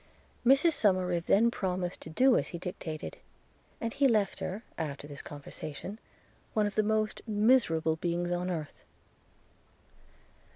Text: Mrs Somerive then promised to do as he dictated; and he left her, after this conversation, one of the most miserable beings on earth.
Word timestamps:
Mrs 0.43 0.71
Somerive 0.71 1.27
then 1.27 1.51
promised 1.51 2.01
to 2.01 2.09
do 2.09 2.35
as 2.35 2.47
he 2.47 2.57
dictated; 2.57 3.17
and 3.79 3.93
he 3.93 4.07
left 4.07 4.39
her, 4.39 4.63
after 4.75 5.05
this 5.07 5.21
conversation, 5.21 5.99
one 6.55 6.65
of 6.65 6.73
the 6.73 6.81
most 6.81 7.21
miserable 7.27 7.97
beings 7.97 8.31
on 8.31 8.49
earth. 8.49 8.83